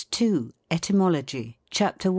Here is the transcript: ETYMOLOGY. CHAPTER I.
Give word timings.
ETYMOLOGY. 0.71 1.59
CHAPTER 1.69 2.09
I. 2.09 2.09